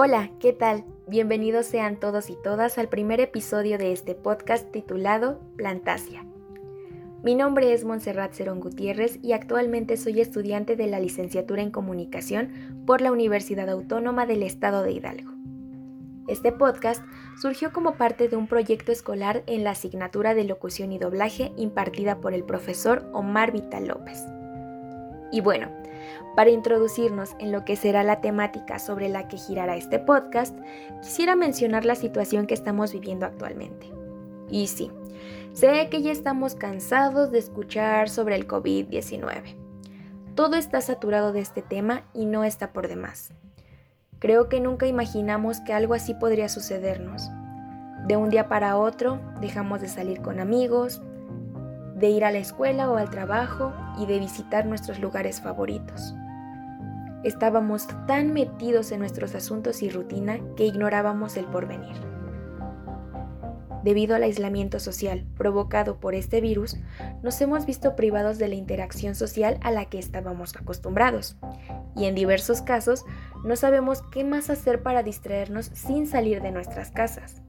Hola, 0.00 0.30
¿qué 0.38 0.52
tal? 0.52 0.84
Bienvenidos 1.08 1.66
sean 1.66 1.96
todos 1.98 2.30
y 2.30 2.36
todas 2.40 2.78
al 2.78 2.88
primer 2.88 3.18
episodio 3.18 3.78
de 3.78 3.90
este 3.90 4.14
podcast 4.14 4.70
titulado 4.70 5.40
Plantasia. 5.56 6.24
Mi 7.24 7.34
nombre 7.34 7.72
es 7.72 7.84
Montserrat 7.84 8.32
Cerón 8.32 8.60
Gutiérrez 8.60 9.18
y 9.24 9.32
actualmente 9.32 9.96
soy 9.96 10.20
estudiante 10.20 10.76
de 10.76 10.86
la 10.86 11.00
licenciatura 11.00 11.62
en 11.62 11.72
comunicación 11.72 12.84
por 12.86 13.00
la 13.00 13.10
Universidad 13.10 13.68
Autónoma 13.68 14.24
del 14.24 14.44
Estado 14.44 14.84
de 14.84 14.92
Hidalgo. 14.92 15.32
Este 16.28 16.52
podcast 16.52 17.02
surgió 17.42 17.72
como 17.72 17.96
parte 17.96 18.28
de 18.28 18.36
un 18.36 18.46
proyecto 18.46 18.92
escolar 18.92 19.42
en 19.48 19.64
la 19.64 19.72
asignatura 19.72 20.32
de 20.34 20.44
locución 20.44 20.92
y 20.92 21.00
doblaje 21.00 21.50
impartida 21.56 22.20
por 22.20 22.34
el 22.34 22.44
profesor 22.44 23.10
Omar 23.12 23.50
Vital 23.50 23.88
López. 23.88 24.22
Y 25.30 25.40
bueno, 25.40 25.68
para 26.36 26.50
introducirnos 26.50 27.34
en 27.38 27.52
lo 27.52 27.64
que 27.64 27.76
será 27.76 28.04
la 28.04 28.20
temática 28.20 28.78
sobre 28.78 29.08
la 29.08 29.28
que 29.28 29.36
girará 29.36 29.76
este 29.76 29.98
podcast, 29.98 30.56
quisiera 31.02 31.36
mencionar 31.36 31.84
la 31.84 31.94
situación 31.94 32.46
que 32.46 32.54
estamos 32.54 32.92
viviendo 32.92 33.26
actualmente. 33.26 33.90
Y 34.48 34.68
sí, 34.68 34.90
sé 35.52 35.88
que 35.90 36.00
ya 36.02 36.12
estamos 36.12 36.54
cansados 36.54 37.30
de 37.30 37.38
escuchar 37.38 38.08
sobre 38.08 38.36
el 38.36 38.46
COVID-19. 38.46 39.56
Todo 40.34 40.56
está 40.56 40.80
saturado 40.80 41.32
de 41.32 41.40
este 41.40 41.62
tema 41.62 42.04
y 42.14 42.26
no 42.26 42.44
está 42.44 42.72
por 42.72 42.86
demás. 42.86 43.32
Creo 44.20 44.48
que 44.48 44.60
nunca 44.60 44.86
imaginamos 44.86 45.60
que 45.60 45.72
algo 45.72 45.94
así 45.94 46.14
podría 46.14 46.48
sucedernos. 46.48 47.30
De 48.06 48.16
un 48.16 48.30
día 48.30 48.48
para 48.48 48.76
otro 48.76 49.20
dejamos 49.40 49.80
de 49.80 49.88
salir 49.88 50.22
con 50.22 50.40
amigos, 50.40 51.02
de 51.98 52.10
ir 52.10 52.24
a 52.24 52.30
la 52.30 52.38
escuela 52.38 52.90
o 52.90 52.96
al 52.96 53.10
trabajo 53.10 53.72
y 53.98 54.06
de 54.06 54.18
visitar 54.18 54.66
nuestros 54.66 55.00
lugares 55.00 55.40
favoritos. 55.40 56.14
Estábamos 57.24 57.88
tan 58.06 58.32
metidos 58.32 58.92
en 58.92 59.00
nuestros 59.00 59.34
asuntos 59.34 59.82
y 59.82 59.90
rutina 59.90 60.38
que 60.56 60.64
ignorábamos 60.64 61.36
el 61.36 61.46
porvenir. 61.46 61.96
Debido 63.82 64.14
al 64.14 64.22
aislamiento 64.22 64.78
social 64.80 65.26
provocado 65.36 65.98
por 65.98 66.14
este 66.14 66.40
virus, 66.40 66.76
nos 67.22 67.40
hemos 67.40 67.66
visto 67.66 67.96
privados 67.96 68.38
de 68.38 68.48
la 68.48 68.54
interacción 68.54 69.14
social 69.14 69.58
a 69.62 69.70
la 69.70 69.86
que 69.86 69.98
estábamos 69.98 70.54
acostumbrados, 70.56 71.36
y 71.96 72.04
en 72.04 72.14
diversos 72.14 72.62
casos 72.62 73.04
no 73.44 73.56
sabemos 73.56 74.02
qué 74.12 74.24
más 74.24 74.50
hacer 74.50 74.82
para 74.82 75.02
distraernos 75.02 75.66
sin 75.74 76.06
salir 76.06 76.42
de 76.42 76.52
nuestras 76.52 76.90
casas. 76.90 77.42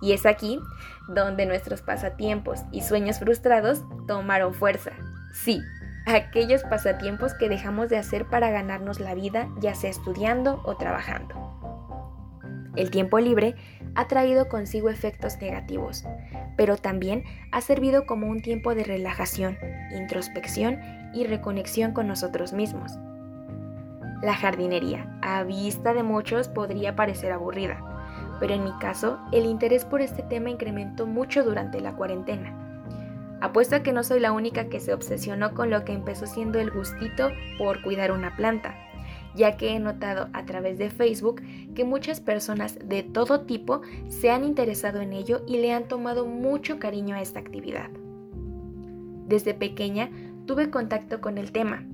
Y 0.00 0.12
es 0.12 0.26
aquí 0.26 0.60
donde 1.08 1.46
nuestros 1.46 1.82
pasatiempos 1.82 2.60
y 2.72 2.82
sueños 2.82 3.18
frustrados 3.18 3.82
tomaron 4.06 4.54
fuerza. 4.54 4.92
Sí, 5.32 5.60
aquellos 6.06 6.62
pasatiempos 6.64 7.34
que 7.34 7.48
dejamos 7.48 7.88
de 7.88 7.98
hacer 7.98 8.26
para 8.26 8.50
ganarnos 8.50 9.00
la 9.00 9.14
vida, 9.14 9.48
ya 9.60 9.74
sea 9.74 9.90
estudiando 9.90 10.62
o 10.64 10.76
trabajando. 10.76 11.50
El 12.76 12.90
tiempo 12.90 13.18
libre 13.18 13.56
ha 13.96 14.06
traído 14.06 14.48
consigo 14.48 14.90
efectos 14.90 15.38
negativos, 15.40 16.04
pero 16.56 16.76
también 16.76 17.24
ha 17.50 17.60
servido 17.60 18.06
como 18.06 18.28
un 18.28 18.42
tiempo 18.42 18.74
de 18.74 18.84
relajación, 18.84 19.58
introspección 19.90 20.78
y 21.12 21.26
reconexión 21.26 21.92
con 21.92 22.06
nosotros 22.06 22.52
mismos. 22.52 22.92
La 24.22 24.34
jardinería, 24.34 25.18
a 25.22 25.42
vista 25.42 25.94
de 25.94 26.02
muchos, 26.02 26.48
podría 26.48 26.94
parecer 26.94 27.32
aburrida, 27.32 27.82
pero 28.40 28.54
en 28.54 28.64
mi 28.64 28.72
caso 28.78 29.18
el 29.30 29.44
interés 29.44 29.84
por 29.84 30.00
este 30.00 30.22
tema 30.22 30.50
incrementó 30.50 31.06
mucho 31.06 31.44
durante 31.44 31.80
la 31.80 31.94
cuarentena. 31.94 32.56
Apuesto 33.40 33.76
a 33.76 33.82
que 33.82 33.92
no 33.92 34.02
soy 34.02 34.20
la 34.20 34.32
única 34.32 34.68
que 34.68 34.80
se 34.80 34.92
obsesionó 34.92 35.54
con 35.54 35.70
lo 35.70 35.84
que 35.84 35.92
empezó 35.92 36.26
siendo 36.26 36.58
el 36.58 36.70
gustito 36.70 37.30
por 37.58 37.82
cuidar 37.82 38.12
una 38.12 38.36
planta, 38.36 38.74
ya 39.34 39.56
que 39.56 39.74
he 39.74 39.80
notado 39.80 40.28
a 40.32 40.44
través 40.44 40.78
de 40.78 40.90
Facebook 40.90 41.42
que 41.74 41.84
muchas 41.84 42.20
personas 42.20 42.78
de 42.84 43.02
todo 43.02 43.42
tipo 43.42 43.82
se 44.08 44.30
han 44.30 44.44
interesado 44.44 45.00
en 45.00 45.12
ello 45.12 45.42
y 45.46 45.58
le 45.58 45.72
han 45.72 45.84
tomado 45.84 46.26
mucho 46.26 46.78
cariño 46.78 47.14
a 47.14 47.22
esta 47.22 47.40
actividad. 47.40 47.88
Desde 49.26 49.54
pequeña 49.54 50.10
tuve 50.46 50.70
contacto 50.70 51.20
con 51.20 51.38
el 51.38 51.52
tema. 51.52 51.84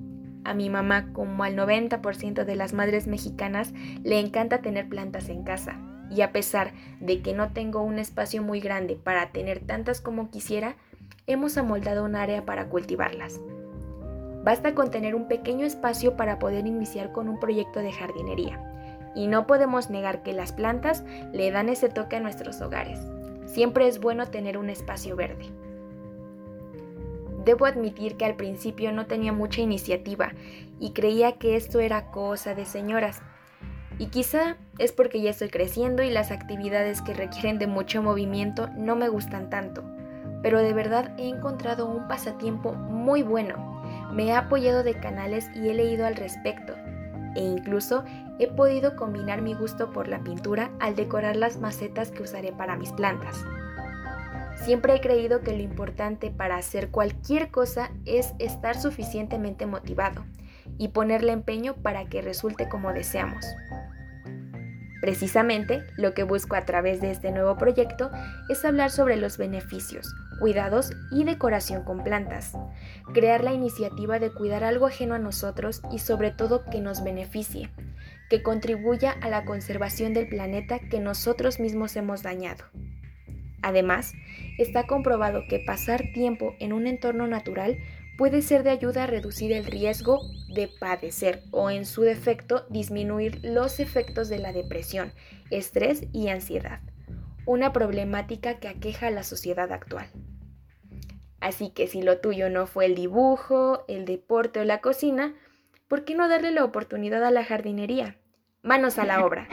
A 0.44 0.54
mi 0.54 0.70
mamá, 0.70 1.12
como 1.12 1.44
al 1.44 1.56
90% 1.56 2.44
de 2.44 2.56
las 2.56 2.72
madres 2.72 3.06
mexicanas, 3.06 3.74
le 4.02 4.18
encanta 4.18 4.62
tener 4.62 4.88
plantas 4.88 5.28
en 5.28 5.42
casa, 5.42 5.78
y 6.10 6.22
a 6.22 6.32
pesar 6.32 6.72
de 7.00 7.20
que 7.22 7.34
no 7.34 7.52
tengo 7.52 7.82
un 7.82 7.98
espacio 7.98 8.42
muy 8.42 8.60
grande 8.60 8.96
para 8.96 9.30
tener 9.30 9.60
tantas 9.60 10.00
como 10.00 10.30
quisiera, 10.30 10.76
hemos 11.26 11.56
amoldado 11.56 12.04
un 12.04 12.16
área 12.16 12.44
para 12.44 12.68
cultivarlas. 12.68 13.40
Basta 14.44 14.74
con 14.74 14.90
tener 14.90 15.14
un 15.14 15.26
pequeño 15.26 15.66
espacio 15.66 16.16
para 16.16 16.38
poder 16.38 16.66
iniciar 16.66 17.10
con 17.12 17.28
un 17.28 17.40
proyecto 17.40 17.80
de 17.80 17.92
jardinería. 17.92 18.62
Y 19.16 19.26
no 19.26 19.46
podemos 19.46 19.90
negar 19.90 20.22
que 20.22 20.32
las 20.32 20.52
plantas 20.52 21.02
le 21.32 21.50
dan 21.50 21.68
ese 21.68 21.88
toque 21.88 22.16
a 22.16 22.20
nuestros 22.20 22.60
hogares. 22.60 23.00
Siempre 23.46 23.88
es 23.88 23.98
bueno 23.98 24.26
tener 24.26 24.58
un 24.58 24.70
espacio 24.70 25.16
verde. 25.16 25.46
Debo 27.44 27.66
admitir 27.66 28.16
que 28.16 28.24
al 28.24 28.36
principio 28.36 28.92
no 28.92 29.06
tenía 29.06 29.32
mucha 29.32 29.62
iniciativa 29.62 30.32
y 30.78 30.92
creía 30.92 31.38
que 31.38 31.56
esto 31.56 31.80
era 31.80 32.10
cosa 32.10 32.54
de 32.54 32.66
señoras, 32.66 33.22
y 33.98 34.06
quizá 34.06 34.56
es 34.78 34.92
porque 34.92 35.20
ya 35.20 35.30
estoy 35.30 35.48
creciendo 35.48 36.02
y 36.02 36.10
las 36.10 36.30
actividades 36.30 37.02
que 37.02 37.14
requieren 37.14 37.58
de 37.58 37.66
mucho 37.66 38.02
movimiento 38.02 38.68
no 38.76 38.96
me 38.96 39.08
gustan 39.08 39.50
tanto. 39.50 39.84
Pero 40.42 40.60
de 40.60 40.72
verdad 40.72 41.14
he 41.18 41.28
encontrado 41.28 41.86
un 41.86 42.08
pasatiempo 42.08 42.72
muy 42.72 43.22
bueno. 43.22 43.82
Me 44.12 44.26
he 44.26 44.32
apoyado 44.32 44.82
de 44.82 44.94
canales 44.94 45.48
y 45.54 45.68
he 45.68 45.74
leído 45.74 46.06
al 46.06 46.16
respecto. 46.16 46.74
E 47.34 47.40
incluso 47.40 48.04
he 48.38 48.48
podido 48.48 48.96
combinar 48.96 49.42
mi 49.42 49.54
gusto 49.54 49.90
por 49.92 50.08
la 50.08 50.20
pintura 50.20 50.70
al 50.78 50.94
decorar 50.94 51.36
las 51.36 51.58
macetas 51.58 52.10
que 52.10 52.22
usaré 52.22 52.52
para 52.52 52.76
mis 52.76 52.92
plantas. 52.92 53.44
Siempre 54.56 54.94
he 54.94 55.00
creído 55.00 55.42
que 55.42 55.52
lo 55.52 55.62
importante 55.62 56.30
para 56.30 56.56
hacer 56.56 56.90
cualquier 56.90 57.50
cosa 57.50 57.90
es 58.04 58.32
estar 58.38 58.76
suficientemente 58.76 59.66
motivado 59.66 60.24
y 60.78 60.88
ponerle 60.88 61.32
empeño 61.32 61.74
para 61.74 62.06
que 62.06 62.22
resulte 62.22 62.68
como 62.68 62.92
deseamos. 62.92 63.44
Precisamente 65.06 65.86
lo 65.96 66.14
que 66.14 66.24
busco 66.24 66.56
a 66.56 66.64
través 66.64 67.00
de 67.00 67.12
este 67.12 67.30
nuevo 67.30 67.56
proyecto 67.56 68.10
es 68.48 68.64
hablar 68.64 68.90
sobre 68.90 69.14
los 69.16 69.38
beneficios, 69.38 70.12
cuidados 70.40 70.90
y 71.12 71.22
decoración 71.22 71.84
con 71.84 72.02
plantas, 72.02 72.54
crear 73.14 73.44
la 73.44 73.52
iniciativa 73.52 74.18
de 74.18 74.32
cuidar 74.32 74.64
algo 74.64 74.86
ajeno 74.86 75.14
a 75.14 75.20
nosotros 75.20 75.80
y 75.92 76.00
sobre 76.00 76.32
todo 76.32 76.64
que 76.64 76.80
nos 76.80 77.04
beneficie, 77.04 77.70
que 78.28 78.42
contribuya 78.42 79.12
a 79.22 79.28
la 79.28 79.44
conservación 79.44 80.12
del 80.12 80.28
planeta 80.28 80.80
que 80.80 80.98
nosotros 80.98 81.60
mismos 81.60 81.94
hemos 81.94 82.24
dañado. 82.24 82.64
Además, 83.62 84.12
está 84.58 84.88
comprobado 84.88 85.42
que 85.48 85.60
pasar 85.60 86.02
tiempo 86.14 86.56
en 86.58 86.72
un 86.72 86.88
entorno 86.88 87.28
natural 87.28 87.78
puede 88.16 88.42
ser 88.42 88.62
de 88.62 88.70
ayuda 88.70 89.04
a 89.04 89.06
reducir 89.06 89.52
el 89.52 89.64
riesgo 89.64 90.20
de 90.48 90.68
padecer 90.68 91.42
o 91.50 91.70
en 91.70 91.84
su 91.84 92.02
defecto 92.02 92.66
disminuir 92.70 93.40
los 93.42 93.80
efectos 93.80 94.28
de 94.28 94.38
la 94.38 94.52
depresión, 94.52 95.12
estrés 95.50 96.04
y 96.12 96.28
ansiedad, 96.28 96.80
una 97.44 97.72
problemática 97.72 98.58
que 98.58 98.68
aqueja 98.68 99.08
a 99.08 99.10
la 99.10 99.22
sociedad 99.22 99.70
actual. 99.72 100.08
Así 101.40 101.70
que 101.70 101.86
si 101.86 102.02
lo 102.02 102.18
tuyo 102.18 102.48
no 102.48 102.66
fue 102.66 102.86
el 102.86 102.94
dibujo, 102.94 103.84
el 103.88 104.04
deporte 104.04 104.60
o 104.60 104.64
la 104.64 104.80
cocina, 104.80 105.34
¿por 105.86 106.04
qué 106.04 106.14
no 106.14 106.28
darle 106.28 106.50
la 106.50 106.64
oportunidad 106.64 107.22
a 107.24 107.30
la 107.30 107.44
jardinería? 107.44 108.16
Manos 108.62 108.98
a 108.98 109.04
la 109.04 109.24
obra. 109.24 109.46